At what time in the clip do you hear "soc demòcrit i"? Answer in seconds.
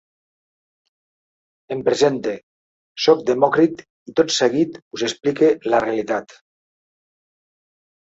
3.07-4.17